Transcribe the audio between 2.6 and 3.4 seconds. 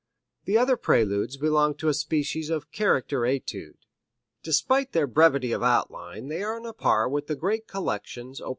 character